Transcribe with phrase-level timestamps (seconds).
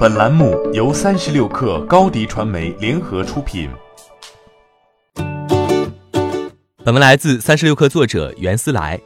[0.00, 3.68] 本栏目由三十六氪高低传媒联合出品。
[6.82, 8.98] 本文来自三十六氪作者袁思来。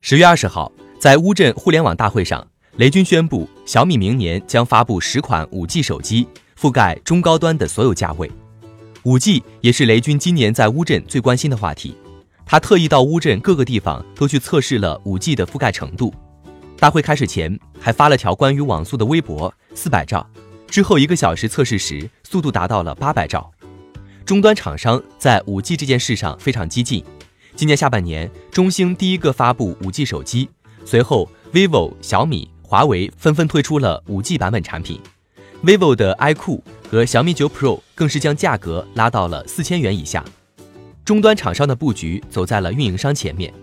[0.00, 2.42] 十月二十号，在乌镇互联网大会上，
[2.76, 6.26] 雷军宣布小米明年将发布十款五 G 手机，
[6.58, 8.30] 覆盖中高端的所有价位。
[9.02, 11.94] 五 G 也是雷军今年在乌镇最关心的话题。
[12.46, 16.14] 他特意到乌镇各个地方都去测试了五 G 的覆盖程度。
[16.78, 20.28] 大会开始前，还发了条关于网速的微博，四百兆。
[20.66, 23.48] 之后一个小时测试时，速度达到了八百兆。
[24.26, 27.04] 终端厂商在五 G 这件事上非常激进。
[27.54, 30.48] 今年下半年，中兴第一个发布五 G 手机，
[30.84, 35.00] 随后 vivo、小米、华为纷纷推出了五 G 版本产品。
[35.64, 40.24] vivo 的 iQOO 和小米九 Pro 更是将价格拉到了四千元以下。
[41.04, 43.54] 终端厂商的布局走在了运营商前面。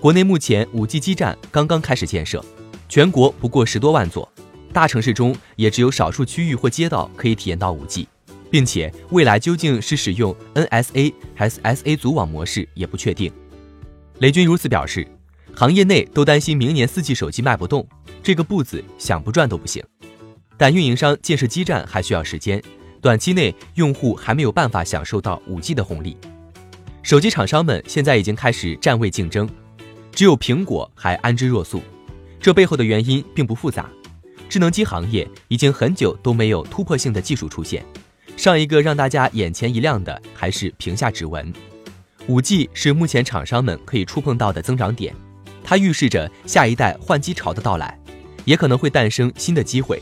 [0.00, 2.42] 国内目前五 G 基站刚刚开始建设。
[2.88, 4.30] 全国不过十多万座，
[4.74, 8.08] 大城市中也只有少数区域或街道可以体验到五 G，
[8.50, 13.32] 并且未来究竟是使用 NSA 还是 SA 组网模式也不确定。
[14.18, 15.06] 雷军如此表示，
[15.54, 17.86] 行业内都担心明年四 G 手机卖不动，
[18.20, 19.80] 这个步子想不转都不行。
[20.56, 22.60] 但运营商建设基站还需要时间，
[23.00, 26.16] 短期内用户还没有办法享受到五 G 的红利。
[27.04, 29.48] 手机厂商们现在已经开始站位竞争，
[30.10, 31.80] 只有苹果还安之若素。
[32.40, 33.88] 这背后的原因并不复杂，
[34.48, 37.84] 智能机行业已经很久都没有突破性的技术出现，
[38.36, 41.52] 上一个让大家眼前一亮的还是屏下指纹。
[42.26, 45.14] 五 G 是目前厂商们可以触碰到的增长点，
[45.62, 47.98] 它预示着下一代换机潮的到来，
[48.44, 50.00] 也可能会诞生新的机会。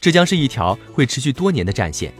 [0.00, 2.12] 这将是一条会持续多年的战线。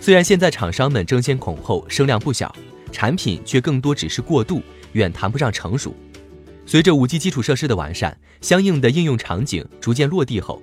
[0.00, 2.54] 虽然现在厂商们争先恐后，声量不小，
[2.90, 5.94] 产品却更多只是过渡，远谈不上成熟。
[6.64, 10.62] 随着五 G 基础设施的完善，相应的应用场景逐渐落地后，